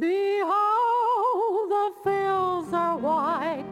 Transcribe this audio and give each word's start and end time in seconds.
Behold, 0.00 1.68
the 1.68 1.92
fields 2.02 2.72
are 2.72 2.96
white. 2.96 3.66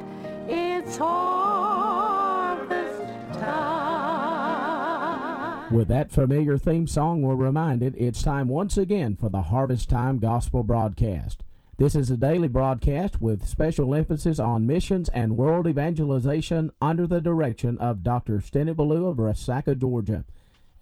It's 0.46 0.98
harvest 0.98 3.00
time. 3.38 5.74
With 5.74 5.88
that 5.88 6.10
familiar 6.10 6.58
theme 6.58 6.86
song, 6.86 7.22
we're 7.22 7.36
reminded 7.36 7.94
it's 7.96 8.22
time 8.22 8.48
once 8.48 8.76
again 8.76 9.16
for 9.16 9.30
the 9.30 9.44
Harvest 9.44 9.88
Time 9.88 10.18
Gospel 10.18 10.62
broadcast. 10.62 11.42
This 11.78 11.94
is 11.94 12.10
a 12.10 12.18
daily 12.18 12.48
broadcast 12.48 13.22
with 13.22 13.46
special 13.46 13.94
emphasis 13.94 14.38
on 14.38 14.66
missions 14.66 15.08
and 15.08 15.38
world 15.38 15.66
evangelization 15.66 16.70
under 16.82 17.06
the 17.06 17.22
direction 17.22 17.78
of 17.78 18.02
Dr. 18.02 18.40
Stennett 18.40 18.76
Ballou 18.76 19.06
of 19.06 19.16
Resaca, 19.16 19.74
Georgia. 19.74 20.26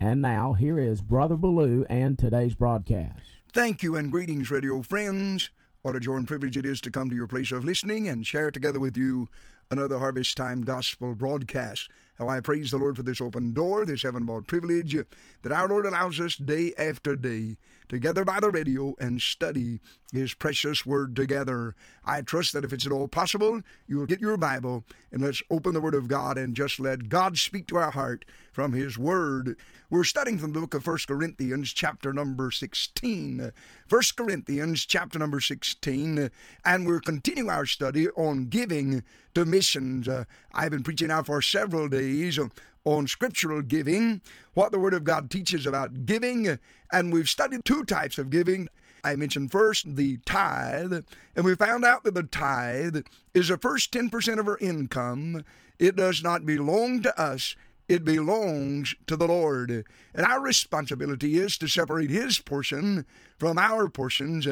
And 0.01 0.21
now, 0.21 0.55
here 0.55 0.81
is 0.81 1.01
Brother 1.01 1.37
Ballou 1.37 1.87
and 1.89 2.19
today's 2.19 2.57
broadcast. 2.57 3.38
Thank 3.53 3.83
you 3.83 3.97
and 3.97 4.13
greetings, 4.13 4.51
radio 4.51 4.83
friends. 4.83 5.49
What 5.81 5.97
a 5.97 6.01
joy 6.01 6.17
and 6.17 6.29
privilege 6.29 6.59
it 6.59 6.67
is 6.67 6.83
to 6.83 6.91
come 6.91 7.09
to 7.09 7.17
your 7.17 7.27
place 7.27 7.51
of 7.51 7.65
listening 7.65 8.07
and 8.07 8.27
share 8.27 8.51
together 8.51 8.79
with 8.79 8.95
you 8.95 9.29
another 9.71 9.99
Harvest 9.99 10.37
Time 10.37 10.63
Gospel 10.63 11.15
broadcast. 11.15 11.91
How 12.19 12.29
I 12.29 12.41
praise 12.41 12.73
the 12.73 12.79
Lord 12.79 12.97
for 12.97 13.05
this 13.05 13.21
open 13.21 13.53
door, 13.53 13.85
this 13.85 14.03
heaven 14.03 14.25
bought 14.25 14.49
privilege 14.49 14.97
that 15.43 15.53
our 15.53 15.69
Lord 15.69 15.87
allows 15.87 16.19
us 16.19 16.35
day 16.35 16.73
after 16.77 17.15
day 17.15 17.57
to 17.89 17.99
gather 17.99 18.25
by 18.25 18.41
the 18.41 18.51
radio 18.51 18.95
and 18.99 19.21
study 19.21 19.79
His 20.13 20.35
precious 20.35 20.85
Word 20.85 21.15
together. 21.15 21.77
I 22.05 22.23
trust 22.23 22.55
that 22.55 22.65
if 22.65 22.73
it's 22.73 22.87
at 22.87 22.93
all 22.93 23.07
possible, 23.07 23.61
you 23.87 23.99
will 23.99 24.07
get 24.07 24.21
your 24.21 24.37
Bible 24.37 24.85
and 25.13 25.23
let's 25.23 25.43
open 25.49 25.75
the 25.75 25.81
Word 25.81 25.95
of 25.95 26.09
God 26.09 26.39
and 26.39 26.57
just 26.57 26.81
let 26.81 27.09
God 27.09 27.39
speak 27.39 27.69
to 27.69 27.77
our 27.77 27.93
heart 27.93 28.25
from 28.53 28.73
His 28.73 28.99
Word. 28.99 29.57
We're 29.89 30.05
studying 30.05 30.39
from 30.39 30.55
the 30.55 30.61
book 30.61 30.75
of 30.75 30.87
1 30.87 30.99
Corinthians, 31.07 31.73
chapter 31.73 32.13
number 32.13 32.51
16. 32.51 33.53
1 33.89 34.03
Corinthians, 34.17 34.85
chapter 34.85 35.21
number 35.21 35.41
16, 35.41 36.31
and 36.65 36.87
we're 36.87 37.01
continuing 37.01 37.49
our 37.49 37.65
study 37.65 38.09
on 38.11 38.47
giving 38.47 39.05
to 39.35 39.45
missions. 39.59 40.07
Uh, 40.07 40.23
I've 40.55 40.71
been 40.71 40.85
preaching 40.85 41.09
now 41.09 41.25
for 41.25 41.43
several 41.43 41.89
days 41.89 42.39
on 42.85 43.09
scriptural 43.09 43.61
giving, 43.61 44.21
what 44.55 44.71
the 44.71 44.79
Word 44.79 44.95
of 44.95 45.03
God 45.03 45.33
teaches 45.33 45.67
about 45.67 46.07
giving, 46.07 46.61
and 46.93 47.13
we've 47.13 47.29
studied 47.29 47.65
two 47.65 47.83
types 47.83 48.19
of 48.19 48.31
giving. 48.31 48.69
I 49.03 49.17
mentioned 49.17 49.51
first 49.51 49.97
the 49.97 50.19
tithe, 50.19 50.93
and 51.35 51.45
we 51.45 51.57
found 51.57 51.85
out 51.85 52.05
that 52.05 52.15
the 52.15 52.23
tithe 52.23 52.99
is 53.35 53.49
the 53.49 53.59
first 53.59 53.91
10% 53.91 54.39
of 54.39 54.47
our 54.47 54.59
income. 54.59 55.45
It 55.81 55.97
does 55.97 56.23
not 56.23 56.47
belong 56.47 57.03
to 57.03 57.21
us, 57.21 57.57
it 57.89 58.05
belongs 58.05 58.95
to 59.09 59.17
the 59.17 59.27
Lord. 59.27 59.85
And 60.15 60.25
our 60.25 60.41
responsibility 60.41 61.37
is 61.37 61.59
to 61.59 61.67
separate 61.67 62.11
His 62.11 62.39
portion 62.39 63.07
from 63.39 63.59
our 63.59 63.89
portions. 63.89 64.47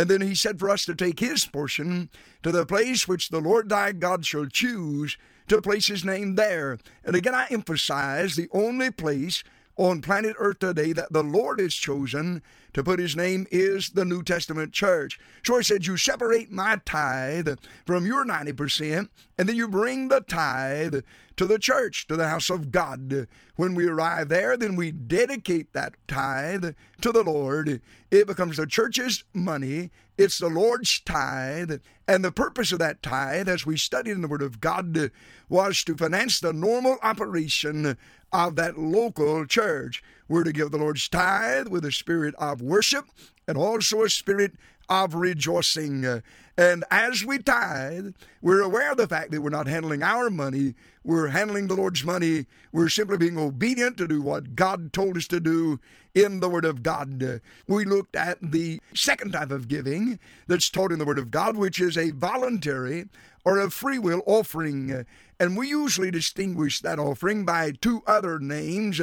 And 0.00 0.08
then 0.08 0.22
He 0.22 0.34
said 0.34 0.58
for 0.58 0.70
us 0.70 0.86
to 0.86 0.94
take 0.94 1.20
His 1.20 1.44
portion 1.44 2.08
to 2.42 2.50
the 2.50 2.64
place 2.64 3.06
which 3.06 3.28
the 3.28 3.40
Lord 3.40 3.68
thy 3.68 3.92
God 3.92 4.24
shall 4.24 4.46
choose 4.46 5.18
to 5.48 5.60
place 5.60 5.88
His 5.88 6.06
name 6.06 6.36
there. 6.36 6.78
And 7.04 7.14
again, 7.14 7.34
I 7.34 7.46
emphasize 7.50 8.34
the 8.34 8.48
only 8.52 8.90
place 8.90 9.44
on 9.76 10.00
planet 10.00 10.36
Earth 10.38 10.60
today 10.60 10.94
that 10.94 11.12
the 11.12 11.22
Lord 11.22 11.60
has 11.60 11.74
chosen 11.74 12.42
to 12.72 12.82
put 12.82 12.98
his 12.98 13.14
name 13.14 13.46
is 13.50 13.90
the 13.90 14.04
New 14.06 14.22
Testament 14.22 14.72
church. 14.72 15.18
So 15.44 15.58
he 15.58 15.64
said, 15.64 15.86
You 15.86 15.96
separate 15.96 16.50
my 16.50 16.80
tithe 16.86 17.48
from 17.84 18.06
your 18.06 18.24
90%, 18.24 19.08
and 19.40 19.48
then 19.48 19.56
you 19.56 19.68
bring 19.68 20.08
the 20.08 20.20
tithe 20.20 20.96
to 21.36 21.46
the 21.46 21.58
church, 21.58 22.06
to 22.08 22.14
the 22.14 22.28
house 22.28 22.50
of 22.50 22.70
God. 22.70 23.26
When 23.56 23.74
we 23.74 23.88
arrive 23.88 24.28
there, 24.28 24.54
then 24.54 24.76
we 24.76 24.92
dedicate 24.92 25.72
that 25.72 25.94
tithe 26.06 26.74
to 27.00 27.10
the 27.10 27.22
Lord. 27.22 27.80
It 28.10 28.26
becomes 28.26 28.58
the 28.58 28.66
church's 28.66 29.24
money. 29.32 29.92
It's 30.18 30.36
the 30.36 30.50
Lord's 30.50 31.00
tithe. 31.00 31.80
And 32.06 32.22
the 32.22 32.30
purpose 32.30 32.70
of 32.70 32.80
that 32.80 33.02
tithe, 33.02 33.48
as 33.48 33.64
we 33.64 33.78
studied 33.78 34.10
in 34.10 34.20
the 34.20 34.28
Word 34.28 34.42
of 34.42 34.60
God, 34.60 35.10
was 35.48 35.84
to 35.84 35.96
finance 35.96 36.38
the 36.38 36.52
normal 36.52 36.98
operation 37.02 37.96
of 38.34 38.56
that 38.56 38.78
local 38.78 39.46
church. 39.46 40.02
We're 40.28 40.44
to 40.44 40.52
give 40.52 40.70
the 40.70 40.76
Lord's 40.76 41.08
tithe 41.08 41.68
with 41.68 41.86
a 41.86 41.92
spirit 41.92 42.34
of 42.34 42.60
worship 42.60 43.06
and 43.48 43.56
also 43.56 44.02
a 44.02 44.10
spirit 44.10 44.52
of 44.90 45.14
rejoicing. 45.14 46.04
Uh, 46.04 46.20
and 46.58 46.84
as 46.90 47.24
we 47.24 47.38
tithe, 47.38 48.12
we're 48.42 48.60
aware 48.60 48.90
of 48.90 48.98
the 48.98 49.06
fact 49.06 49.30
that 49.30 49.40
we're 49.40 49.48
not 49.48 49.68
handling 49.68 50.02
our 50.02 50.28
money, 50.28 50.74
we're 51.02 51.28
handling 51.28 51.68
the 51.68 51.76
Lord's 51.76 52.04
money. 52.04 52.44
We're 52.72 52.90
simply 52.90 53.16
being 53.16 53.38
obedient 53.38 53.96
to 53.96 54.06
do 54.06 54.20
what 54.20 54.54
God 54.54 54.92
told 54.92 55.16
us 55.16 55.26
to 55.28 55.40
do 55.40 55.80
in 56.14 56.40
the 56.40 56.48
Word 56.48 56.66
of 56.66 56.82
God. 56.82 57.22
Uh, 57.22 57.38
we 57.66 57.86
looked 57.86 58.16
at 58.16 58.38
the 58.42 58.80
second 58.94 59.32
type 59.32 59.50
of 59.50 59.68
giving 59.68 60.18
that's 60.46 60.68
taught 60.68 60.92
in 60.92 60.98
the 60.98 61.06
Word 61.06 61.18
of 61.18 61.30
God, 61.30 61.56
which 61.56 61.80
is 61.80 61.96
a 61.96 62.10
voluntary 62.10 63.06
or 63.44 63.58
a 63.58 63.70
free 63.70 63.98
will 63.98 64.22
offering. 64.26 65.04
And 65.38 65.56
we 65.56 65.68
usually 65.68 66.10
distinguish 66.10 66.80
that 66.80 66.98
offering 66.98 67.44
by 67.44 67.72
two 67.80 68.02
other 68.06 68.38
names. 68.38 69.00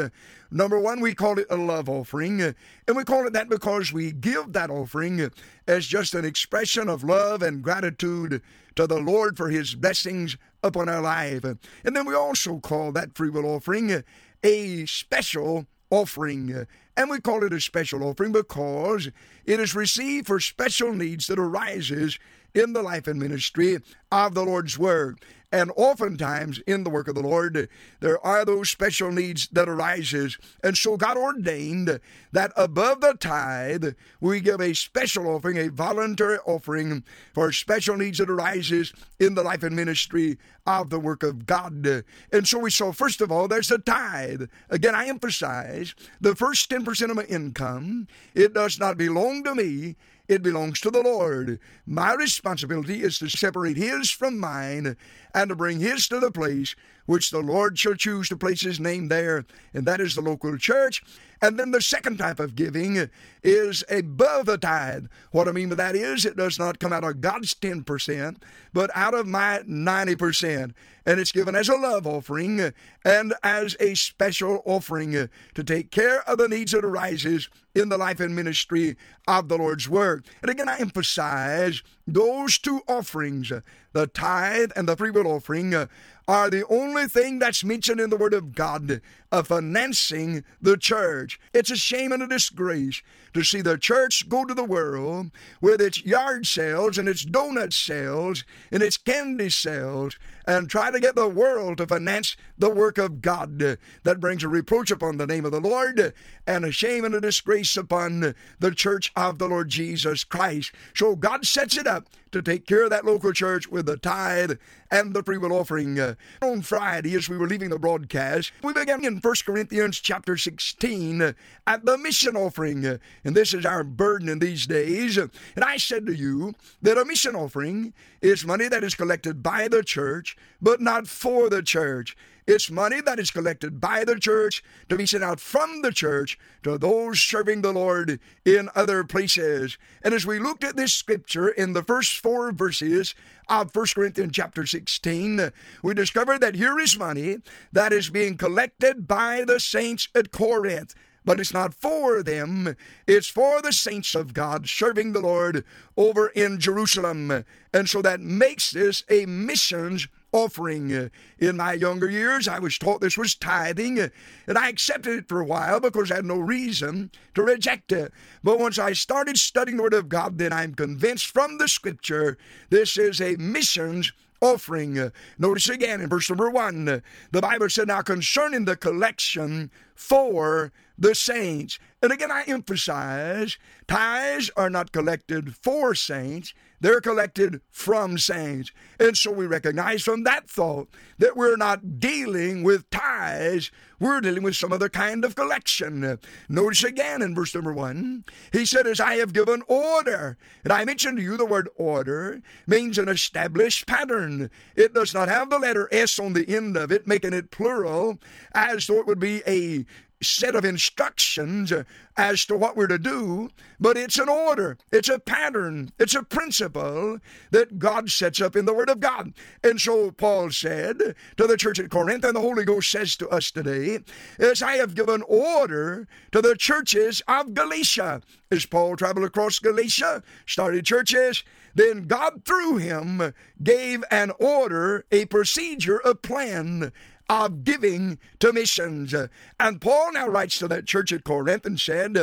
Number 0.52 0.80
one, 0.80 1.02
we 1.02 1.16
call 1.16 1.40
it 1.40 1.48
a 1.50 1.56
love 1.56 1.90
offering. 1.90 2.42
And 2.42 2.96
we 2.96 3.04
call 3.04 3.26
it 3.26 3.34
that 3.34 3.50
because 3.50 3.92
we 3.92 4.12
give 4.12 4.54
that 4.54 4.70
offering 4.70 5.32
as 5.68 5.88
just 5.88 6.14
an 6.14 6.26
expression 6.26 6.90
of 6.90 7.04
love 7.04 7.42
and 7.42 7.64
gratitude 7.64 8.42
to 8.76 8.86
the 8.86 9.00
Lord 9.00 9.36
for 9.36 9.50
His 9.50 9.74
blessings 9.74 10.38
upon 10.62 10.90
our 10.90 11.02
life. 11.02 11.44
And 11.44 11.96
then 11.96 12.06
we 12.06 12.14
also 12.14 12.60
call 12.60 12.92
that 12.92 13.16
free 13.16 13.30
will 13.30 13.46
offering 13.46 14.04
a 14.44 14.86
special 14.86 15.66
offering. 15.90 16.68
And 16.96 17.10
we 17.10 17.20
call 17.20 17.44
it 17.44 17.54
a 17.54 17.62
special 17.62 18.04
offering 18.04 18.32
because 18.32 19.10
it 19.46 19.60
is 19.60 19.76
received 19.76 20.28
for 20.28 20.40
special 20.40 20.94
needs 20.94 21.28
that 21.28 21.40
arises 21.40 22.20
in 22.54 22.74
the 22.74 22.82
life 22.82 23.08
and 23.08 23.20
ministry 23.20 23.80
of 24.12 24.34
the 24.34 24.44
Lord's 24.44 24.78
Word. 24.78 25.20
And 25.50 25.72
oftentimes 25.78 26.60
in 26.68 26.84
the 26.84 26.90
work 26.90 27.08
of 27.08 27.16
the 27.16 27.22
Lord, 27.22 27.70
there 28.02 28.26
are 28.26 28.44
those 28.44 28.70
special 28.70 29.14
needs 29.14 29.48
that 29.54 29.70
arises. 29.70 30.38
And 30.62 30.78
so 30.78 30.98
God 30.98 31.16
ordained 31.16 32.02
that 32.34 32.52
above 32.58 33.00
the 33.00 33.14
tithe, 33.14 33.94
we 34.20 34.42
give 34.42 34.60
a 34.60 34.74
special 34.74 35.26
offering, 35.28 35.58
a 35.58 35.70
voluntary 35.70 36.38
offering 36.40 37.06
for 37.34 37.54
special 37.54 37.96
needs 37.96 38.18
that 38.18 38.30
arises 38.30 38.92
in 39.22 39.36
the 39.36 39.44
life 39.44 39.64
and 39.64 39.74
ministry 39.74 40.38
of 40.66 40.90
the 40.90 41.00
work 41.00 41.24
of 41.24 41.46
God. 41.46 42.04
And 42.34 42.46
so 42.46 42.60
we 42.60 42.70
saw, 42.70 42.92
first 42.92 43.22
of 43.22 43.32
all, 43.32 43.48
there's 43.48 43.70
the 43.70 43.78
tithe. 43.78 44.44
Again, 44.70 44.96
I 44.96 45.08
emphasize 45.08 45.96
the 46.20 46.36
first 46.36 46.70
10% 46.70 47.10
of 47.10 47.16
my 47.16 47.24
income, 47.24 48.10
it 48.36 48.54
does 48.54 48.80
not 48.80 48.98
belong 48.98 49.46
to 49.46 49.56
me. 49.56 49.96
It 50.28 50.44
belongs 50.44 50.82
to 50.82 50.92
the 50.92 51.02
Lord. 51.02 51.60
My 51.86 52.14
responsibility 52.14 53.02
is 53.02 53.20
to 53.20 53.30
separate 53.30 53.78
His 53.78 54.10
from 54.10 54.38
mine 54.40 54.98
and 55.34 55.50
to 55.50 55.56
bring 55.56 55.80
His 55.80 56.08
to 56.10 56.20
the 56.20 56.32
place 56.32 56.76
which 57.08 57.32
the 57.32 57.40
Lord 57.40 57.80
shall 57.80 57.96
choose 57.96 58.30
to 58.30 58.38
place 58.38 58.62
His 58.62 58.80
name 58.80 59.08
there, 59.08 59.46
and 59.74 59.88
that 59.88 60.00
is 60.00 60.14
the 60.14 60.22
local 60.22 60.56
church. 60.58 61.02
And 61.42 61.60
then 61.60 61.72
the 61.72 61.82
second 61.82 62.18
type 62.18 62.40
of 62.40 62.56
giving 62.56 63.10
is 63.44 63.84
above 63.90 64.48
the 64.48 64.58
tithe. 64.58 65.06
What 65.32 65.48
I 65.48 65.52
mean 65.52 65.70
by 65.70 65.76
that 65.76 65.96
is 65.96 66.26
it 66.26 66.36
does 66.36 66.58
not 66.58 66.80
come 66.80 66.92
out 66.92 67.04
of 67.04 67.22
God's 67.22 67.54
10%, 67.54 68.38
but 68.74 68.90
out 68.96 69.14
of 69.14 69.28
my 69.28 69.62
90%. 69.68 70.74
And 71.06 71.20
it's 71.20 71.32
given 71.32 71.56
as 71.56 71.70
a 71.70 71.76
love 71.76 72.06
offering 72.06 72.74
and 73.06 73.34
as 73.44 73.78
a 73.80 73.94
special 73.94 74.62
offering 74.66 75.30
to 75.54 75.64
take 75.64 75.92
care 75.92 76.28
of 76.28 76.38
the 76.38 76.50
needs 76.50 76.74
that 76.74 76.84
arises 76.84 77.50
in 77.74 77.90
the 77.90 77.98
life 77.98 78.20
and 78.20 78.36
ministry 78.36 78.98
of 79.28 79.48
the 79.48 79.58
Lord's 79.58 79.88
Word. 79.88 80.26
And 80.42 80.50
again, 80.50 80.68
I 80.68 80.80
emphasize 80.80 81.84
those 82.08 82.58
two 82.58 82.82
offerings, 82.88 83.52
uh, 83.52 83.62
the 83.92 84.08
tithe 84.08 84.72
and 84.76 84.88
the 84.88 84.96
free 84.96 85.12
will 85.12 85.28
offering, 85.28 85.74
uh, 85.74 85.88
are 86.28 86.50
the 86.50 86.66
only 86.68 87.08
thing 87.08 87.40
that's 87.40 87.64
mentioned 87.64 88.02
in 88.02 88.10
the 88.10 88.18
Word 88.18 88.34
of 88.34 88.54
God 88.54 88.92
uh, 88.92 88.98
of 89.32 89.48
financing 89.48 90.44
the 90.62 90.78
church. 90.78 91.40
It's 91.54 91.72
a 91.72 91.76
shame 91.76 92.12
and 92.12 92.24
a 92.24 92.28
disgrace 92.28 93.02
to 93.34 93.44
see 93.44 93.62
the 93.62 93.78
church 93.78 94.28
go 94.30 94.46
to 94.46 94.54
the 94.54 94.64
world 94.64 95.32
with 95.62 95.82
its 95.82 96.04
yard 96.04 96.46
sales 96.46 96.98
and 96.98 97.10
its 97.10 97.26
donut 97.26 97.74
sales 97.74 98.44
and 98.72 98.82
its 98.82 98.98
candy 98.98 99.50
sales 99.50 100.18
and 100.46 100.70
try 100.70 100.92
to 100.92 101.00
get 101.00 101.16
the 101.16 101.28
world 101.28 101.78
to 101.78 101.88
finance 101.88 102.38
the 102.58 102.70
work 102.70 102.98
of 102.98 103.22
God. 103.22 103.60
That 104.04 104.20
brings 104.20 104.44
a 104.44 104.48
reproach 104.48 104.92
upon 104.92 105.18
the 105.18 105.28
name 105.28 105.46
of 105.46 105.52
the 105.52 105.60
Lord 105.60 106.14
and 106.46 106.66
a 106.66 106.72
shame 106.72 107.04
and 107.04 107.14
a 107.14 107.22
disgrace 107.22 107.76
upon 107.76 108.34
the 108.60 108.72
church 108.72 109.12
of 109.16 109.40
the 109.40 109.48
Lord 109.48 109.70
Jesus 109.70 110.24
Christ. 110.24 110.72
So 110.96 111.16
God 111.16 111.46
sets 111.46 111.78
it 111.78 111.88
up 111.98 112.08
to 112.32 112.42
take 112.42 112.68
care 112.68 112.84
of 112.84 112.90
that 112.92 113.06
local 113.06 113.34
church 113.34 113.68
with 113.68 113.86
the 113.86 113.98
tithe 113.98 114.54
and 114.92 115.14
the 115.14 115.24
free 115.24 115.38
will 115.38 115.54
offering. 115.54 116.00
Uh, 116.00 116.16
on 116.42 116.62
Friday, 116.62 117.16
as 117.16 117.28
we 117.28 117.38
were 117.38 117.48
leaving 117.48 117.70
the 117.70 117.80
broadcast, 117.80 118.52
we 118.64 118.74
began 118.74 119.04
in 119.04 119.18
1 119.18 119.34
Corinthians 119.46 120.00
chapter 120.00 120.38
16 120.38 121.22
uh, 121.22 121.34
at 121.66 121.86
the 121.86 121.98
mission 121.98 122.36
offering. 122.36 122.86
Uh, 122.86 122.98
and 123.24 123.36
this 123.36 123.54
is 123.54 123.66
our 123.66 123.84
burden 123.84 124.30
in 124.30 124.40
these 124.40 124.68
days. 124.68 125.18
And 125.18 125.32
I 125.64 125.78
said 125.78 126.06
to 126.06 126.14
you 126.14 126.54
that 126.82 126.98
a 126.98 127.06
mission 127.06 127.36
offering 127.36 127.94
is 128.22 128.46
money 128.46 128.68
that 128.68 128.84
is 128.84 128.96
collected 128.96 129.42
by 129.42 129.68
the 129.68 129.84
church, 129.84 130.38
but 130.62 130.80
not 130.82 131.08
for 131.08 131.50
the 131.50 131.64
church. 131.64 132.16
It's 132.48 132.72
money 132.72 133.02
that 133.02 133.20
is 133.20 133.30
collected 133.30 133.82
by 133.82 134.06
the 134.06 134.18
church 134.18 134.64
to 134.88 134.96
be 134.96 135.06
sent 135.06 135.22
out 135.22 135.42
from 135.42 135.82
the 135.82 135.92
church 135.92 136.40
to 136.64 136.78
those 136.78 137.20
serving 137.20 137.62
the 137.62 137.74
Lord 137.74 138.22
in 138.46 138.70
other 138.74 139.04
places. 139.04 139.78
And 140.02 140.14
as 140.14 140.26
we 140.26 140.40
looked 140.40 140.64
at 140.64 140.78
this 140.78 140.94
scripture 140.94 141.50
in 141.50 141.74
the 141.74 141.84
first 141.84 142.20
four 142.20 142.54
verses 142.54 143.16
of 143.50 143.76
1 143.76 143.86
Corinthians 143.94 144.32
chapter 144.32 144.66
16, 144.66 145.52
we 145.84 145.94
discovered 145.94 146.40
that 146.40 146.56
here 146.56 146.80
is 146.80 146.98
money 146.98 147.40
that 147.74 147.92
is 147.92 148.10
being 148.10 148.38
collected 148.38 149.10
by 149.10 149.44
the 149.46 149.60
saints 149.60 150.08
at 150.16 150.32
Corinth 150.32 150.96
but 151.26 151.42
it's 151.42 151.54
not 151.54 151.74
for 151.74 152.24
them. 152.24 152.78
It's 153.06 153.28
for 153.28 153.62
the 153.62 153.74
saints 153.74 154.16
of 154.16 154.34
God 154.34 154.70
serving 154.70 155.12
the 155.12 155.20
Lord 155.20 155.66
over 155.98 156.28
in 156.30 156.58
Jerusalem. 156.58 157.44
And 157.74 157.90
so 157.90 158.02
that 158.02 158.22
makes 158.22 158.72
this 158.72 159.04
a 159.10 159.26
missions 159.26 160.08
offering. 160.32 160.94
Uh, 160.94 161.10
in 161.40 161.58
my 161.58 161.74
younger 161.74 162.10
years, 162.10 162.48
I 162.48 162.60
was 162.60 162.78
taught 162.78 163.02
this 163.02 163.18
was 163.18 163.36
tithing, 163.36 164.00
uh, 164.00 164.10
and 164.48 164.58
I 164.58 164.70
accepted 164.70 165.20
it 165.20 165.28
for 165.28 165.40
a 165.40 165.46
while 165.46 165.80
because 165.80 166.12
I 166.12 166.16
had 166.16 166.26
no 166.26 166.38
reason 166.38 167.12
to 167.36 167.44
reject 167.44 167.92
it. 167.92 168.12
But 168.44 168.60
once 168.60 168.78
I 168.78 168.94
started 168.94 169.38
studying 169.38 169.78
the 169.78 169.84
Word 169.84 169.94
of 169.94 170.10
God, 170.10 170.38
then 170.38 170.54
I'm 170.54 170.74
convinced 170.74 171.28
from 171.28 171.58
the 171.58 171.68
Scripture 171.68 172.38
this 172.70 172.98
is 172.98 173.22
a 173.22 173.36
missions 173.38 174.12
offering. 174.42 174.98
Uh, 175.00 175.10
notice 175.38 175.70
again 175.70 176.02
in 176.02 176.10
verse 176.10 176.30
number 176.30 176.50
one, 176.50 176.86
the 176.86 177.42
Bible 177.42 177.70
said, 177.70 177.88
Now 177.88 178.02
concerning 178.02 178.66
the 178.66 178.76
collection 178.76 179.72
for 179.96 180.72
the 180.98 181.16
saints. 181.16 181.80
And 182.02 182.12
again, 182.12 182.32
I 182.32 182.44
emphasize 182.44 183.58
tithes 183.88 184.52
are 184.56 184.70
not 184.70 184.92
collected 184.92 185.56
for 185.56 185.96
saints, 185.96 186.54
they're 186.80 187.02
collected 187.02 187.62
from 187.70 188.18
saints. 188.18 188.72
And 189.00 189.18
so 189.18 189.32
we 189.32 189.48
recognize 189.48 190.04
from 190.04 190.24
that 190.24 190.50
thought 190.50 190.90
that 191.18 191.36
we're 191.36 191.58
not 191.58 192.00
dealing 192.00 192.64
with 192.64 192.90
tithes, 192.90 193.72
we're 194.00 194.22
dealing 194.22 194.44
with 194.44 194.56
some 194.56 194.72
other 194.72 194.90
kind 194.90 195.26
of 195.26 195.36
collection. 195.36 196.20
Notice 196.48 196.84
again 196.84 197.22
in 197.22 197.34
verse 197.34 197.56
number 197.56 197.74
one, 197.74 198.24
he 198.54 198.66
said, 198.66 198.86
As 198.86 199.00
I 199.00 199.16
have 199.16 199.34
given 199.34 199.64
order. 199.68 200.38
And 200.64 200.72
I 200.72 200.86
mentioned 200.86 201.18
to 201.18 201.24
you 201.24 201.36
the 201.36 201.46
word 201.46 201.70
order 201.76 202.42
means 202.68 202.98
an 202.98 203.10
established 203.10 203.88
pattern. 203.88 204.52
It 204.76 204.94
does 204.94 205.14
not 205.14 205.30
have 205.30 205.50
the 205.50 205.60
letter 205.60 205.90
S 205.92 206.20
on 206.20 206.34
the 206.34 206.48
end 206.48 206.78
of 206.78 206.92
it, 206.92 207.08
making 207.08 207.34
it 207.34 207.50
plural, 207.50 208.20
as 208.54 208.86
though 208.86 209.00
it 209.00 209.08
would 209.08 209.20
be 209.20 209.42
a 209.48 209.86
set 210.22 210.56
of 210.56 210.66
instructions 210.66 211.72
as 212.16 212.46
to 212.46 212.58
what 212.58 212.76
we're 212.76 212.88
to 212.88 212.98
do, 212.98 213.50
but 213.80 213.98
it's 213.98 214.18
an 214.18 214.30
order, 214.30 214.78
it's 214.92 215.10
a 215.10 215.20
pattern, 215.20 215.92
it's 216.00 216.16
a 216.16 216.24
principle 216.24 217.20
that 217.52 217.78
God 217.78 218.10
sets 218.10 218.42
up 218.42 218.56
in 218.56 218.66
the 218.66 218.74
Word 218.74 218.90
of 218.90 219.00
God. 219.00 219.34
And 219.64 219.80
so 219.80 220.12
Paul 220.12 220.50
said 220.50 221.16
to 221.38 221.48
the 221.48 221.58
church 221.58 221.80
at 221.80 221.92
Corinth, 221.92 222.24
and 222.24 222.36
the 222.36 222.42
Holy 222.42 222.66
Ghost 222.66 222.90
says 222.90 223.16
to 223.18 223.30
us 223.30 223.52
today, 223.52 224.00
as 224.40 224.64
I 224.64 224.74
have 224.74 224.96
given 224.96 225.22
order 225.28 226.08
to 226.32 226.42
the 226.42 226.56
churches 226.56 227.22
of 227.28 227.54
Galatia. 227.54 228.22
As 228.50 228.66
Paul 228.66 228.96
traveled 228.96 229.26
across 229.26 229.60
Galatia, 229.60 230.24
started 230.46 230.86
churches, 230.86 231.44
then 231.76 232.08
God 232.08 232.44
through 232.46 232.78
him 232.78 233.34
gave 233.62 234.04
an 234.10 234.32
order, 234.40 235.06
a 235.12 235.26
procedure, 235.26 235.98
a 235.98 236.16
plan 236.16 236.92
of 237.30 237.64
giving 237.64 238.20
to 238.40 238.54
missions. 238.54 239.14
And 239.60 239.82
Paul 239.82 240.14
now 240.14 240.28
writes 240.28 240.60
to 240.60 240.68
that 240.70 240.86
church 240.86 241.12
at 241.12 241.24
Corinth 241.24 241.66
and 241.66 241.80
said, 241.80 242.18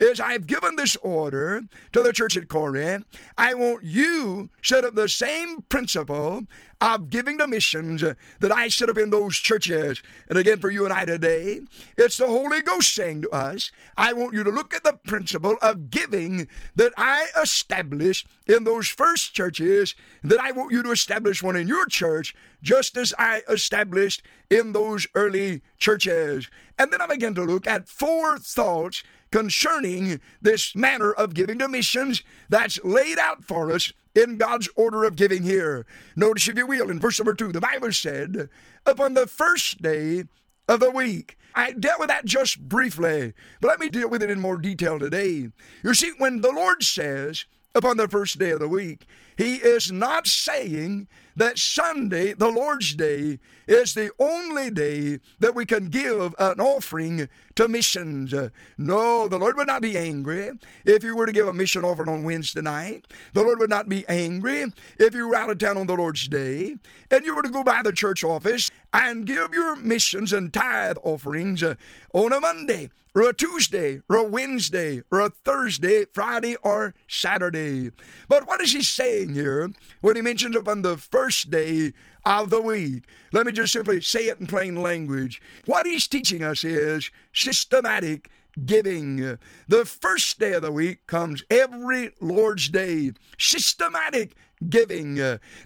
As 0.00 0.20
I've 0.20 0.46
given 0.46 0.76
this 0.76 0.96
order 0.96 1.62
to 1.92 2.02
the 2.02 2.12
church 2.12 2.36
at 2.36 2.48
Corinth, 2.48 3.06
I 3.38 3.54
want 3.54 3.84
you 3.84 4.50
set 4.62 4.84
up 4.84 4.94
the 4.94 5.08
same 5.08 5.62
principle 5.62 6.44
of 6.80 7.10
giving 7.10 7.38
to 7.38 7.46
missions 7.46 8.02
that 8.02 8.52
I 8.52 8.68
set 8.68 8.88
up 8.88 8.98
in 8.98 9.10
those 9.10 9.36
churches. 9.36 10.02
And 10.28 10.38
again, 10.38 10.58
for 10.58 10.70
you 10.70 10.84
and 10.84 10.92
I 10.92 11.04
today, 11.04 11.60
it's 11.96 12.16
the 12.16 12.26
Holy 12.26 12.62
Ghost 12.62 12.94
saying 12.94 13.22
to 13.22 13.30
us, 13.30 13.70
I 13.96 14.12
want 14.12 14.34
you 14.34 14.42
to 14.44 14.50
look 14.50 14.74
at 14.74 14.84
the 14.84 14.94
principle 14.94 15.56
of 15.60 15.90
giving 15.90 16.48
that 16.76 16.92
I 16.96 17.26
established 17.40 18.26
in 18.46 18.64
those 18.64 18.88
first 18.88 19.34
churches, 19.34 19.94
that 20.22 20.40
I 20.40 20.52
want 20.52 20.72
you 20.72 20.82
to 20.82 20.90
establish 20.90 21.42
one 21.42 21.56
in 21.56 21.68
your 21.68 21.86
church, 21.86 22.34
just 22.62 22.96
as 22.96 23.12
I 23.18 23.42
established 23.48 24.22
in 24.48 24.72
those 24.72 25.06
early 25.14 25.62
churches. 25.78 26.48
And 26.78 26.92
then 26.92 27.00
I 27.00 27.06
began 27.06 27.34
to 27.34 27.44
look 27.44 27.66
at 27.66 27.88
four 27.88 28.38
thoughts 28.38 29.02
concerning 29.30 30.20
this 30.42 30.74
manner 30.74 31.12
of 31.12 31.34
giving 31.34 31.58
to 31.58 31.68
missions 31.68 32.22
that's 32.48 32.82
laid 32.82 33.18
out 33.18 33.44
for 33.44 33.70
us 33.70 33.92
in 34.14 34.38
God's 34.38 34.68
order 34.76 35.04
of 35.04 35.16
giving 35.16 35.42
here. 35.42 35.86
Notice, 36.16 36.48
if 36.48 36.56
you 36.56 36.66
will, 36.66 36.90
in 36.90 37.00
verse 37.00 37.18
number 37.18 37.34
two, 37.34 37.52
the 37.52 37.60
Bible 37.60 37.92
said, 37.92 38.48
Upon 38.86 39.14
the 39.14 39.26
first 39.26 39.82
day 39.82 40.24
of 40.68 40.80
the 40.80 40.90
week, 40.90 41.36
I 41.54 41.72
dealt 41.72 42.00
with 42.00 42.08
that 42.08 42.24
just 42.24 42.60
briefly, 42.60 43.32
but 43.60 43.68
let 43.68 43.80
me 43.80 43.88
deal 43.88 44.08
with 44.08 44.22
it 44.22 44.30
in 44.30 44.40
more 44.40 44.56
detail 44.56 44.98
today. 44.98 45.50
You 45.82 45.94
see, 45.94 46.12
when 46.18 46.40
the 46.40 46.52
Lord 46.52 46.82
says, 46.82 47.44
upon 47.74 47.96
the 47.96 48.08
first 48.08 48.38
day 48.38 48.50
of 48.50 48.60
the 48.60 48.68
week, 48.68 49.06
He 49.40 49.54
is 49.54 49.90
not 49.90 50.26
saying 50.26 51.08
that 51.34 51.58
Sunday, 51.58 52.34
the 52.34 52.50
Lord's 52.50 52.92
Day, 52.92 53.38
is 53.66 53.94
the 53.94 54.10
only 54.18 54.70
day 54.70 55.18
that 55.38 55.54
we 55.54 55.64
can 55.64 55.88
give 55.88 56.34
an 56.38 56.60
offering 56.60 57.26
to 57.54 57.66
missions. 57.66 58.34
No, 58.76 59.28
the 59.28 59.38
Lord 59.38 59.56
would 59.56 59.66
not 59.66 59.80
be 59.80 59.96
angry 59.96 60.50
if 60.84 61.02
you 61.02 61.16
were 61.16 61.24
to 61.24 61.32
give 61.32 61.48
a 61.48 61.54
mission 61.54 61.86
offering 61.86 62.10
on 62.10 62.22
Wednesday 62.22 62.60
night. 62.60 63.06
The 63.32 63.42
Lord 63.42 63.60
would 63.60 63.70
not 63.70 63.88
be 63.88 64.06
angry 64.10 64.66
if 64.98 65.14
you 65.14 65.26
were 65.26 65.36
out 65.36 65.48
of 65.48 65.56
town 65.56 65.78
on 65.78 65.86
the 65.86 65.96
Lord's 65.96 66.28
Day 66.28 66.76
and 67.10 67.24
you 67.24 67.34
were 67.34 67.42
to 67.42 67.48
go 67.48 67.64
by 67.64 67.80
the 67.82 67.92
church 67.92 68.22
office 68.22 68.70
and 68.92 69.24
give 69.24 69.54
your 69.54 69.74
missions 69.74 70.34
and 70.34 70.52
tithe 70.52 70.98
offerings 71.02 71.62
on 71.62 72.32
a 72.34 72.40
Monday 72.40 72.90
or 73.14 73.22
a 73.22 73.34
Tuesday, 73.34 74.00
or 74.08 74.16
a 74.16 74.24
Wednesday, 74.24 75.02
or 75.10 75.20
a 75.20 75.30
Thursday, 75.30 76.04
Friday, 76.12 76.56
or 76.62 76.94
Saturday. 77.08 77.90
But 78.28 78.46
what 78.46 78.60
is 78.60 78.72
he 78.72 78.82
saying 78.82 79.29
here 79.34 79.70
when 80.00 80.16
he 80.16 80.22
mentions 80.22 80.56
upon 80.56 80.82
the 80.82 80.96
first 80.96 81.50
day 81.50 81.92
of 82.24 82.50
the 82.50 82.60
week? 82.60 83.04
Let 83.32 83.46
me 83.46 83.52
just 83.52 83.72
simply 83.72 84.00
say 84.00 84.26
it 84.28 84.40
in 84.40 84.46
plain 84.46 84.76
language. 84.76 85.40
What 85.66 85.86
he's 85.86 86.06
teaching 86.06 86.42
us 86.42 86.64
is 86.64 87.10
systematic 87.32 88.28
giving. 88.66 89.38
The 89.68 89.84
first 89.84 90.38
day 90.38 90.52
of 90.52 90.62
the 90.62 90.72
week 90.72 91.06
comes 91.06 91.42
every 91.50 92.10
Lord's 92.20 92.68
Day. 92.68 93.12
Systematic 93.38 94.34
giving. 94.68 95.14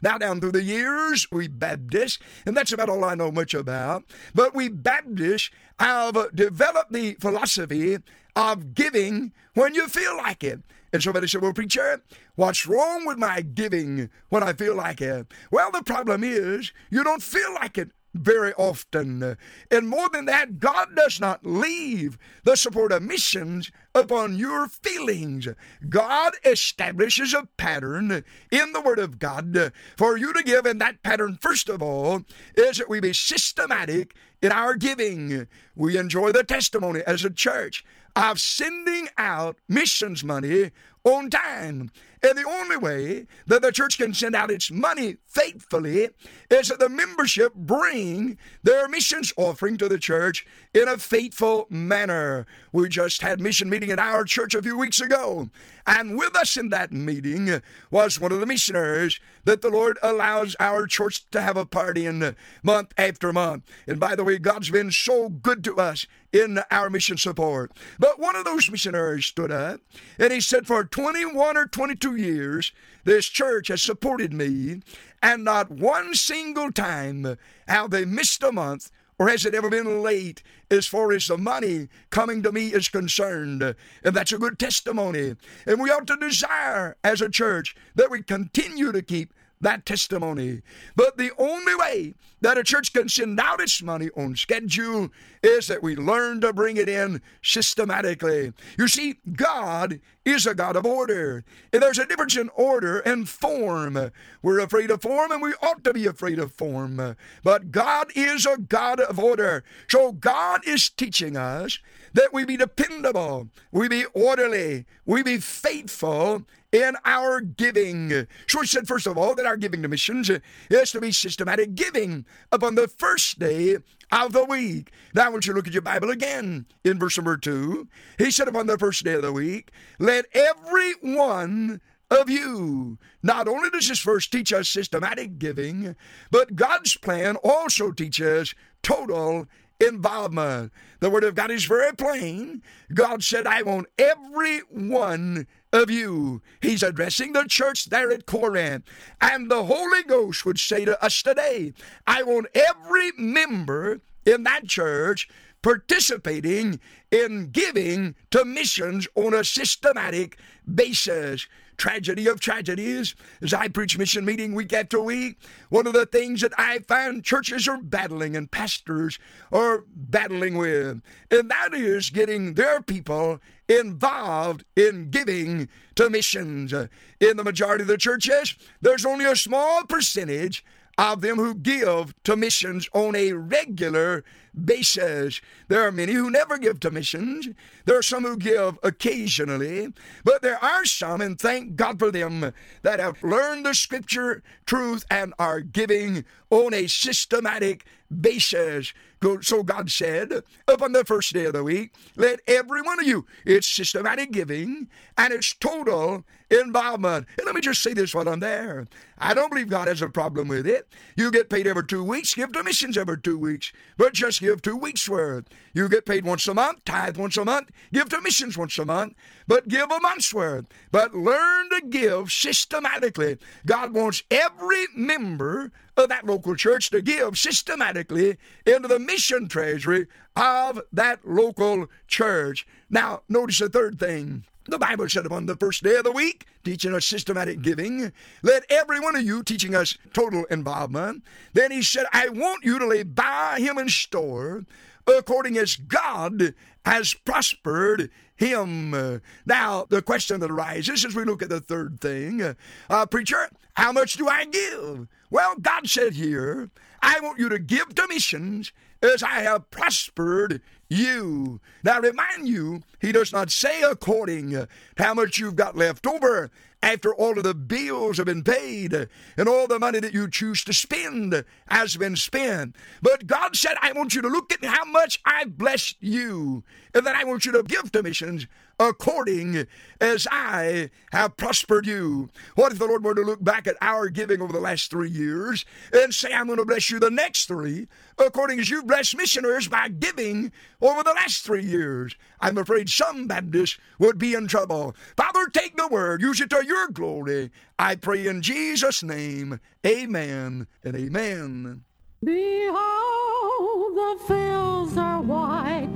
now, 0.03 0.19
down 0.19 0.41
through 0.41 0.53
the 0.53 0.63
years, 0.63 1.27
we 1.33 1.49
Baptists, 1.49 2.19
and 2.47 2.57
that's 2.57 2.73
about 2.73 2.89
all 2.89 3.05
I 3.05 3.15
know 3.15 3.33
much 3.33 3.55
about, 3.55 4.05
but 4.35 4.55
we 4.55 4.69
Baptists 4.69 5.51
have 5.79 6.35
developed 6.35 6.93
the 6.93 7.15
philosophy 7.15 7.99
of 8.37 8.75
giving 8.75 9.33
when 9.55 9.75
you 9.75 9.89
feel 9.89 10.17
like 10.17 10.45
it. 10.45 10.61
And 10.93 11.03
somebody 11.03 11.27
said, 11.27 11.43
Well, 11.43 11.53
preacher, 11.53 12.03
what's 12.37 12.67
wrong 12.67 13.05
with 13.07 13.19
my 13.19 13.41
giving 13.41 14.11
when 14.29 14.43
I 14.43 14.53
feel 14.53 14.77
like 14.77 15.01
it? 15.01 15.27
Well, 15.51 15.71
the 15.71 15.83
problem 15.83 16.23
is 16.23 16.73
you 16.91 17.03
don't 17.03 17.23
feel 17.23 17.53
like 17.55 17.79
it 17.79 17.91
very 18.15 18.55
often. 18.55 19.37
And 19.71 19.89
more 19.89 20.09
than 20.09 20.25
that, 20.27 20.59
God 20.59 20.95
does 20.95 21.21
not 21.21 21.45
leave 21.45 22.17
the 22.45 22.57
support 22.57 22.93
of 22.93 23.03
missions 23.03 23.71
upon 23.95 24.39
your 24.39 24.69
feelings. 24.69 25.49
God 25.89 26.33
establishes 26.45 27.35
a 27.35 27.49
pattern 27.57 28.25
in 28.51 28.73
the 28.73 28.81
Word 28.81 28.99
of 28.99 29.19
God 29.19 29.73
for 29.97 30.17
you 30.17 30.33
to 30.33 30.43
give, 30.43 30.65
and 30.65 30.81
that 30.81 31.03
pattern, 31.03 31.39
first 31.41 31.69
of 31.69 31.83
all, 31.83 32.23
is 32.57 32.79
that 32.79 32.89
we 32.89 33.01
be 33.01 33.13
systematic 33.13 34.15
in 34.41 34.53
our 34.53 34.75
giving. 34.75 35.47
We 35.75 35.99
enjoy 35.99 36.33
the 36.33 36.45
testimony 36.45 37.01
as 37.07 37.25
a 37.25 37.31
church 37.31 37.85
of 38.17 38.41
sending 38.41 39.09
out 39.19 39.57
missions 39.69 40.23
money 40.23 40.71
on 41.03 41.31
time. 41.31 41.91
And 42.25 42.39
the 42.39 42.49
only 42.49 42.79
way 42.79 43.27
that 43.47 43.61
the 43.61 43.71
church 43.71 43.99
can 43.99 44.15
send 44.15 44.35
out 44.35 44.51
its 44.51 44.71
money 44.71 45.19
faithfully 45.27 46.09
is 46.49 46.69
that 46.69 46.79
the 46.79 46.89
membership 46.89 47.53
bring 47.55 48.39
their 48.63 48.89
missions 48.89 49.35
offering 49.37 49.77
to 49.77 49.91
the 49.91 49.99
church 49.99 50.47
in 50.73 50.89
a 50.89 50.97
faithful 50.97 51.67
manner. 51.69 52.47
We 52.73 52.89
just 52.89 53.21
had 53.21 53.43
mission 53.43 53.69
meeting 53.69 53.91
at 53.91 53.99
our 53.99 54.25
church 54.25 54.55
a 54.55 54.63
few 54.63 54.79
weeks 54.79 55.03
ago, 55.03 55.51
and 55.87 56.17
with 56.17 56.35
us 56.35 56.57
in 56.57 56.71
that 56.71 56.93
meeting 56.93 57.61
was 57.91 58.19
one 58.19 58.33
of 58.33 58.41
the 58.41 58.47
missionaries 58.47 59.21
that 59.45 59.61
the 59.61 59.69
Lord 59.69 59.99
allows 60.03 60.57
our 60.59 60.87
church 60.87 61.29
to 61.31 61.43
have 61.43 61.59
a 61.59 61.67
party 61.67 62.07
in 62.07 62.35
month 62.63 62.95
after 62.97 63.35
month. 63.35 63.65
And 63.87 64.01
by 64.01 64.17
the 64.17 64.25
way, 64.25 64.39
God's 64.39 64.71
been 64.71 64.91
so 64.91 65.29
good 65.29 65.63
to 65.65 65.77
us 65.77 66.07
in 66.33 66.61
our 66.71 66.91
mission 66.91 67.17
support. 67.17 67.73
But 67.99 68.19
one 68.19 68.35
of 68.35 68.45
those 68.45 68.71
missionaries 68.71 69.27
stood 69.27 69.53
up 69.53 69.81
and 70.19 70.33
he 70.33 70.41
said, 70.41 70.67
For 70.67 70.85
21 70.85 71.57
or 71.57 71.67
22 71.67 72.14
years, 72.17 72.73
this 73.05 73.27
church 73.27 73.69
has 73.69 73.83
supported 73.83 74.33
me, 74.33 74.83
and 75.23 75.45
not 75.45 75.71
one 75.71 76.15
single 76.15 76.73
time 76.73 77.37
have 77.69 77.91
they 77.91 78.05
missed 78.05 78.43
a 78.43 78.53
month 78.53 78.91
or 79.19 79.29
has 79.29 79.47
it 79.47 79.55
ever 79.55 79.71
been 79.71 80.03
late 80.03 80.43
as 80.71 80.87
far 80.87 81.13
as 81.13 81.27
the 81.27 81.39
money 81.39 81.89
coming 82.11 82.43
to 82.43 82.51
me 82.51 82.69
is 82.69 82.89
concerned? 82.89 83.63
And 83.63 84.15
that's 84.15 84.33
a 84.33 84.39
good 84.39 84.59
testimony. 84.59 85.37
And 85.67 85.81
we 85.81 85.91
ought 85.91 86.07
to 86.09 86.17
desire 86.17 86.97
as 87.05 87.21
a 87.21 87.29
church 87.29 87.77
that 87.95 88.11
we 88.11 88.23
continue 88.23 88.91
to 88.93 89.03
keep 89.03 89.33
that 89.61 89.87
testimony. 89.87 90.63
But 90.97 91.17
the 91.17 91.33
only 91.39 91.75
way 91.75 92.15
that 92.41 92.59
a 92.59 92.65
church 92.65 92.93
can 92.93 93.09
send 93.09 93.41
out 93.41 93.61
its 93.61 93.83
money 93.83 94.11
on 94.17 94.37
schedule 94.37 95.11
is 95.43 95.67
that 95.69 95.83
we 95.83 95.97
learn 95.97 96.41
to 96.43 96.53
bring 96.53 96.77
it 96.77 96.89
in 96.89 97.23
systematically. 97.43 98.53
You 98.79 98.89
see, 98.89 99.17
God 99.33 100.01
is 100.25 100.47
a 100.47 100.55
God 100.55 100.77
of 100.77 100.87
order. 100.87 101.45
And 101.73 101.83
there's 101.83 101.99
a 101.99 102.07
difference 102.07 102.37
in 102.37 102.51
order 102.51 103.01
and 103.01 103.29
form. 103.29 104.11
We're 104.43 104.61
afraid 104.61 104.91
of 104.91 105.03
form 105.03 105.33
and 105.33 105.43
we 105.43 105.55
ought 105.63 105.85
to 105.85 105.95
be 105.95 106.07
afraid 106.07 106.39
of 106.39 106.53
form. 106.53 107.17
But 107.43 107.71
God 107.71 108.09
is 108.15 108.47
a 108.47 108.59
God 108.59 109.01
of 109.01 109.19
order. 109.19 109.65
So 109.89 110.13
God 110.13 110.67
is 110.67 110.91
teaching 110.91 111.37
us 111.37 111.79
that 112.13 112.33
we 112.33 112.45
be 112.45 112.57
dependable, 112.57 113.49
we 113.73 113.89
be 113.89 114.05
orderly, 114.15 114.87
we 115.05 115.23
be 115.23 115.39
faithful 115.39 116.45
in 116.75 116.97
our 117.05 117.41
giving. 117.41 118.11
He 118.11 118.67
said, 118.67 118.89
first 118.89 119.07
of 119.07 119.17
all, 119.17 119.37
that 119.37 119.47
our 119.47 119.57
giving 119.57 119.81
to 119.83 119.89
missions 119.89 120.29
is 120.69 120.91
to 120.91 121.01
be 121.01 121.13
systematic 121.13 121.77
giving 121.77 122.27
upon 122.51 122.75
the 122.75 122.89
first 122.89 123.39
day 123.39 123.77
of 124.11 124.33
the 124.33 124.45
week. 124.45 124.91
Now, 125.15 125.27
I 125.27 125.29
want 125.29 125.47
you 125.47 125.53
to 125.53 125.57
look 125.57 125.69
at 125.69 125.73
your 125.73 125.83
Bible 125.83 126.11
again 126.11 126.67
in 126.83 126.99
verse 126.99 127.17
number 127.17 127.37
two. 127.37 127.87
He 128.19 128.33
said, 128.33 128.49
upon 128.49 128.67
the 128.67 128.77
first 128.77 129.05
day 129.05 129.15
of 129.15 129.23
the 129.23 129.33
week, 129.33 129.71
let 130.01 130.27
every 130.35 130.95
one 131.01 131.81
of 132.11 132.29
you. 132.29 132.99
Not 133.23 133.47
only 133.47 133.71
does 133.71 133.89
this 133.89 134.01
verse 134.01 134.27
teach 134.27 134.53
us 134.53 134.69
systematic 134.69 135.39
giving, 135.39 135.95
but 136.33 136.57
God's 136.57 136.97
plan 136.97 137.37
also 137.37 137.93
teaches 137.93 138.53
total 138.83 139.47
involvement. 139.81 140.73
The 141.01 141.11
Word 141.11 141.25
of 141.25 141.35
God 141.35 141.51
is 141.51 141.65
very 141.65 141.95
plain. 141.95 142.63
God 142.93 143.23
said, 143.23 143.47
I 143.47 143.63
want 143.63 143.87
every 143.99 144.59
one 144.71 145.47
of 145.75 145.91
you. 145.91 146.41
He's 146.63 146.83
addressing 146.83 147.33
the 147.33 147.45
church 147.45 147.87
there 147.87 148.11
at 148.11 148.27
Corinth. 148.27 148.85
And 149.21 149.51
the 149.51 149.65
Holy 149.65 150.05
Ghost 150.05 150.47
would 150.47 150.59
say 150.59 150.85
to 150.85 151.05
us 151.05 151.23
today, 151.23 151.75
I 152.07 152.23
want 152.23 152.47
every 152.55 153.11
member 153.19 154.01
in 154.25 154.45
that 154.45 154.67
church 154.69 155.29
participating 155.63 156.79
in 157.11 157.51
giving 157.51 158.15
to 158.31 158.45
missions 158.45 159.09
on 159.17 159.35
a 159.35 159.43
systematic 159.43 160.39
basis 160.73 161.47
tragedy 161.77 162.29
of 162.29 162.41
tragedies, 162.41 163.15
as 163.43 163.53
I 163.53 163.69
preach 163.69 163.99
mission 163.99 164.25
meeting 164.25 164.55
week 164.55 164.73
after 164.73 165.01
week, 165.01 165.39
one 165.71 165.87
of 165.87 165.93
the 165.93 166.07
things 166.07 166.41
that 166.43 166.53
I 166.59 166.81
find 166.81 167.25
churches 167.25 167.67
are 167.67 167.79
battling 167.79 168.37
and 168.37 168.51
pastors 168.51 169.19
are 169.53 169.85
battling 169.95 170.57
with, 170.57 171.03
and 171.31 171.51
that 171.51 171.75
is 171.75 172.11
getting 172.11 172.55
their 172.55 172.81
people 172.81 173.41
involved 173.69 174.65
in 174.77 175.11
giving 175.11 175.69
to 175.95 176.11
missions. 176.11 176.73
In 176.73 177.37
the 177.37 177.45
majority 177.45 177.83
of 177.83 177.89
the 177.89 177.99
churches, 177.99 178.57
there's 178.81 179.07
only 179.07 179.25
a 179.25 179.37
small 179.37 179.85
percentage 179.85 180.65
of 180.97 181.21
them 181.23 181.37
who 181.37 181.55
give 181.55 182.15
to 182.23 182.37
missions 182.37 182.89
on 182.93 183.17
a 183.17 183.33
regular 183.33 184.25
basis. 184.65 185.41
There 185.69 185.83
are 185.83 185.91
many 185.91 186.13
who 186.13 186.31
never 186.31 186.59
give 186.59 186.79
to 186.81 186.91
missions. 186.91 187.49
There 187.85 187.99
are 187.99 188.03
some 188.03 188.23
who 188.23 188.37
give 188.37 188.79
occasionally, 188.83 189.93
but 190.23 190.43
there 190.43 190.63
are 190.63 190.85
some, 190.85 191.21
and 191.21 191.39
thank 191.39 191.75
God 191.77 191.99
for 191.99 192.13
them, 192.13 192.53
that 192.83 193.01
have 193.01 193.23
learned 193.23 193.67
the 193.67 193.75
scripture 193.75 194.43
truth 194.67 195.05
and 195.11 195.35
are 195.39 195.61
giving 195.61 196.25
on 196.51 196.73
a 196.73 196.87
systematic 196.87 197.85
basis. 198.21 198.93
So 199.41 199.63
God 199.63 199.91
said, 199.91 200.43
upon 200.69 200.93
the 200.93 201.05
first 201.05 201.33
day 201.33 201.47
of 201.47 201.55
the 201.55 201.65
week, 201.65 201.95
let 202.15 202.41
every 202.47 202.83
one 202.83 203.01
of 203.01 203.07
you, 203.07 203.25
it's 203.47 203.67
systematic 203.67 204.33
giving 204.33 204.89
and 205.17 205.33
it's 205.33 205.55
total 205.55 206.25
involvement. 206.51 207.27
And 207.39 207.47
let 207.47 207.55
me 207.55 207.63
just 207.63 207.83
say 207.83 207.95
this 207.95 208.15
while 208.15 208.29
I'm 208.29 208.41
there. 208.41 208.87
I 209.17 209.33
don't 209.33 209.49
believe 209.51 209.71
God 209.71 209.89
has 209.89 210.03
a 210.03 210.11
problem 210.11 210.49
with 210.49 210.67
it. 210.67 210.89
You 211.17 211.31
get 211.31 211.49
paid 211.49 211.67
every 211.67 211.87
two 211.87 212.05
weeks, 212.05 212.35
give 212.35 212.53
to 212.53 212.63
missions 212.63 212.99
every 212.99 213.19
two 213.19 213.39
weeks, 213.39 213.73
but 213.97 214.13
just 214.13 214.41
give 214.41 214.61
two 214.61 214.77
weeks' 214.77 215.09
worth. 215.09 215.47
You 215.73 215.89
get 215.89 216.05
paid 216.05 216.27
once 216.27 216.47
a 216.47 216.53
month, 216.53 216.85
tithe 216.85 217.17
once 217.17 217.39
a 217.39 217.47
month, 217.47 217.71
give 217.95 218.11
to 218.11 218.21
missions 218.21 218.59
once 218.59 218.79
a 218.79 218.85
month, 218.85 219.15
but 219.47 219.69
give 219.69 219.91
a 219.91 220.01
month's 220.01 220.35
worth. 220.35 220.67
But 220.93 221.15
learn 221.15 221.71
to 221.71 221.81
give 221.89 222.31
systematically. 222.31 223.39
God 223.65 223.95
wants 223.95 224.23
every 224.31 224.87
member 224.95 225.73
of 225.97 226.09
that 226.09 226.27
local 226.27 226.55
church 226.57 226.91
to 226.91 227.01
give 227.01 227.39
systematically 227.39 228.37
into 228.67 228.89
the 228.89 228.99
mission 228.99 229.49
treasury 229.49 230.07
of 230.37 230.81
that 230.93 231.21
local 231.27 231.87
church. 232.09 232.67
Now, 232.91 233.23
notice 233.29 233.59
the 233.59 233.69
third 233.69 233.99
thing. 233.99 234.45
The 234.67 234.79
Bible 234.79 235.09
said 235.09 235.27
upon 235.27 235.47
the 235.47 235.57
first 235.57 235.83
day 235.83 235.97
of 235.97 236.05
the 236.05 236.13
week, 236.13 236.47
teaching 236.65 236.95
us 236.95 237.05
systematic 237.05 237.61
giving. 237.61 238.13
Let 238.43 238.65
every 238.71 238.99
one 238.99 239.15
of 239.15 239.23
you 239.23 239.43
teaching 239.43 239.75
us 239.75 239.99
total 240.15 240.45
involvement. 240.45 241.23
Then 241.53 241.71
he 241.71 241.83
said, 241.83 242.07
I 242.13 242.31
want 242.31 242.65
you 242.65 242.79
to 242.79 242.87
lay 242.87 243.03
by 243.03 243.59
him 243.59 243.77
in 243.77 243.91
store 243.91 244.65
according 245.07 245.59
as 245.59 245.77
God 245.77 246.55
has 246.87 247.13
prospered 247.13 248.11
him. 248.37 249.21
Now, 249.47 249.87
the 249.89 250.03
question 250.03 250.41
that 250.41 250.51
arises 250.51 251.05
as 251.05 251.15
we 251.15 251.25
look 251.25 251.43
at 251.43 251.49
the 251.49 251.61
third 251.61 252.01
thing, 252.01 252.57
uh, 252.91 253.07
preacher, 253.07 253.49
how 253.75 253.93
much 253.93 254.15
do 254.15 254.29
I 254.29 254.45
give? 254.45 255.09
Well, 255.31 255.57
God 255.61 255.89
said 255.89 256.15
here, 256.15 256.71
I 257.03 257.21
want 257.21 257.39
you 257.39 257.49
to 257.49 257.59
give 257.59 257.95
to 257.95 258.09
missions 258.09 258.73
as 259.05 259.23
I 259.23 259.41
have 259.43 259.71
prospered 259.71 260.61
you. 260.89 261.61
Now, 261.83 262.01
remind 262.01 262.49
you, 262.49 262.83
he 263.01 263.13
does 263.13 263.33
not 263.33 263.51
say 263.51 263.83
according 263.83 264.51
to 264.51 264.69
how 264.97 265.15
much 265.15 265.39
you've 265.39 265.57
got 265.57 265.77
left 265.77 266.07
over 266.07 266.51
after 266.83 267.15
all 267.15 267.39
of 267.39 267.45
the 267.45 267.55
bills 267.55 268.19
have 268.19 268.27
been 268.27 268.45
paid 268.45 269.09
and 269.37 269.49
all 269.49 269.67
the 269.67 269.79
money 269.79 270.01
that 270.01 270.13
you 270.13 270.29
choose 270.29 270.63
to 270.65 270.73
spend 270.73 271.45
has 271.69 271.97
been 271.97 272.17
spent. 272.17 272.77
But 273.01 273.27
God 273.27 273.57
said, 273.57 273.75
I 273.81 273.93
want 273.93 274.15
you 274.15 274.23
to 274.23 274.29
look 274.29 274.53
at 274.53 274.65
how 274.65 274.85
much 274.85 275.21
I've 275.25 275.57
blessed 275.57 275.97
you, 276.01 276.63
and 276.95 277.07
then 277.07 277.17
I 277.17 277.25
want 277.25 277.47
you 277.47 277.53
to 277.53 277.63
give 277.63 277.91
to 277.93 278.03
missions 278.03 278.47
according 278.79 279.67
as 280.01 280.27
I 280.31 280.91
have 281.13 281.37
prospered 281.37 281.87
you. 281.87 282.31
What 282.55 282.73
if 282.73 282.79
the 282.79 282.87
Lord 282.87 283.05
were 283.05 283.15
to 283.15 283.23
look 283.23 283.43
back 283.43 283.67
at 283.67 283.77
our 283.81 284.09
giving 284.09 284.43
over 284.43 284.53
the 284.53 284.61
last 284.61 284.91
three 284.91 285.11
years 285.11 285.65
and 285.93 286.13
say, 286.15 286.33
I'm 286.33 286.47
going 286.47 286.59
to 286.59 286.65
bless 286.65 286.91
you 286.91 286.99
the 286.99 287.11
next 287.11 287.47
three, 287.47 287.89
according 288.19 288.61
as 288.61 288.71
you've 288.71 288.87
blessed 288.87 289.17
missioners 289.17 289.69
by 289.69 289.89
giving 289.89 290.53
over 290.81 291.03
the 291.03 291.13
last 291.13 291.45
three 291.45 291.65
years? 291.65 292.17
I'm 292.41 292.59
afraid 292.59 292.89
some 292.89 293.27
Baptists 293.27 293.79
would 293.99 294.19
be 294.19 294.35
in 294.35 294.47
trouble. 294.47 294.95
Father, 295.17 295.47
take 295.47 295.77
the 295.77 295.89
word, 295.89 296.21
use 296.21 296.41
it 296.41 296.51
to 296.51 296.65
your 296.67 296.89
glory. 296.89 297.51
I 297.79 297.97
pray 297.97 298.27
in 298.27 298.43
Jesus' 298.43 299.03
name. 299.03 299.61
Amen 299.87 300.67
and 300.83 300.97
amen. 300.97 301.85
Behold, 302.23 303.97
the 303.97 304.25
fields 304.27 304.97
are 304.97 305.23
white. 305.23 305.89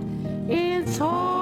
It's 0.48 0.98
harvest 0.98 1.37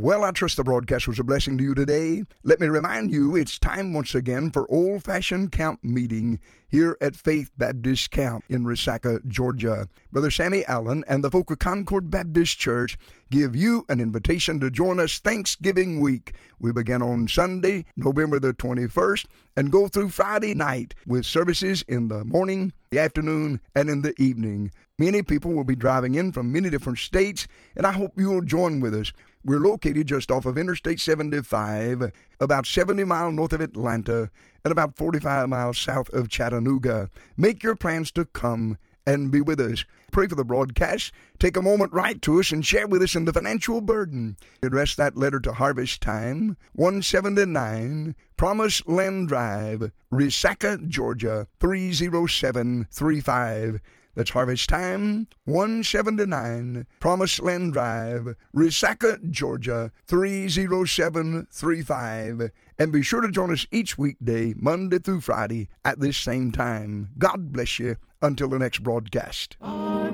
Well, 0.00 0.22
I 0.22 0.30
trust 0.30 0.56
the 0.56 0.62
broadcast 0.62 1.08
was 1.08 1.18
a 1.18 1.24
blessing 1.24 1.58
to 1.58 1.64
you 1.64 1.74
today. 1.74 2.22
Let 2.44 2.60
me 2.60 2.68
remind 2.68 3.10
you, 3.10 3.34
it's 3.34 3.58
time 3.58 3.92
once 3.92 4.14
again 4.14 4.52
for 4.52 4.70
old 4.70 5.02
fashioned 5.02 5.50
camp 5.50 5.82
meeting 5.82 6.38
here 6.68 6.96
at 7.00 7.16
Faith 7.16 7.50
Baptist 7.58 8.12
Camp 8.12 8.44
in 8.48 8.62
Resaca, 8.62 9.26
Georgia. 9.26 9.88
Brother 10.12 10.30
Sammy 10.30 10.64
Allen 10.66 11.02
and 11.08 11.24
the 11.24 11.32
folk 11.32 11.50
of 11.50 11.58
Concord 11.58 12.12
Baptist 12.12 12.60
Church 12.60 12.96
give 13.32 13.56
you 13.56 13.86
an 13.88 13.98
invitation 14.00 14.60
to 14.60 14.70
join 14.70 15.00
us 15.00 15.18
Thanksgiving 15.18 16.00
week. 16.00 16.32
We 16.60 16.70
begin 16.70 17.02
on 17.02 17.26
Sunday, 17.26 17.84
November 17.96 18.38
the 18.38 18.54
21st, 18.54 19.26
and 19.56 19.72
go 19.72 19.88
through 19.88 20.10
Friday 20.10 20.54
night 20.54 20.94
with 21.08 21.26
services 21.26 21.84
in 21.88 22.06
the 22.06 22.24
morning, 22.24 22.72
the 22.90 23.00
afternoon, 23.00 23.60
and 23.74 23.90
in 23.90 24.02
the 24.02 24.14
evening. 24.22 24.70
Many 24.96 25.22
people 25.22 25.52
will 25.52 25.64
be 25.64 25.76
driving 25.76 26.16
in 26.16 26.32
from 26.32 26.52
many 26.52 26.70
different 26.70 26.98
states, 26.98 27.46
and 27.76 27.86
I 27.86 27.92
hope 27.92 28.12
you'll 28.16 28.42
join 28.42 28.80
with 28.80 28.94
us. 28.94 29.12
We're 29.44 29.60
located 29.60 30.08
just 30.08 30.30
off 30.30 30.46
of 30.46 30.56
Interstate 30.58 31.00
75, 31.00 32.12
about 32.40 32.66
70 32.66 33.04
miles 33.04 33.34
north 33.34 33.52
of 33.52 33.60
Atlanta, 33.60 34.30
and 34.64 34.72
about 34.72 34.96
45 34.96 35.48
miles 35.48 35.78
south 35.78 36.08
of 36.10 36.28
Chattanooga. 36.28 37.08
Make 37.36 37.62
your 37.62 37.76
plans 37.76 38.10
to 38.12 38.24
come 38.24 38.78
and 39.06 39.30
be 39.30 39.40
with 39.40 39.60
us. 39.60 39.84
Pray 40.10 40.26
for 40.26 40.34
the 40.34 40.44
broadcast. 40.44 41.12
Take 41.38 41.56
a 41.56 41.62
moment, 41.62 41.94
write 41.94 42.20
to 42.22 42.40
us, 42.40 42.50
and 42.52 42.66
share 42.66 42.86
with 42.86 43.02
us 43.02 43.14
in 43.14 43.24
the 43.24 43.32
financial 43.32 43.80
burden. 43.80 44.36
Address 44.62 44.94
that 44.96 45.16
letter 45.16 45.40
to 45.40 45.52
Harvest 45.52 46.02
Time, 46.02 46.58
179 46.74 48.14
Promise 48.36 48.86
Land 48.86 49.28
Drive, 49.28 49.90
Resaca, 50.12 50.86
Georgia, 50.88 51.46
30735. 51.60 53.80
That's 54.18 54.30
Harvest 54.30 54.68
Time, 54.68 55.28
179 55.44 56.88
Promised 56.98 57.40
Land 57.40 57.74
Drive, 57.74 58.34
Resaca, 58.52 59.30
Georgia, 59.30 59.92
30735. 60.08 62.50
And 62.80 62.90
be 62.90 63.04
sure 63.04 63.20
to 63.20 63.30
join 63.30 63.52
us 63.52 63.68
each 63.70 63.96
weekday, 63.96 64.54
Monday 64.56 64.98
through 64.98 65.20
Friday, 65.20 65.68
at 65.84 66.00
this 66.00 66.16
same 66.16 66.50
time. 66.50 67.10
God 67.16 67.52
bless 67.52 67.78
you 67.78 67.94
until 68.20 68.48
the 68.48 68.58
next 68.58 68.82
broadcast. 68.82 69.56
Our 69.60 70.10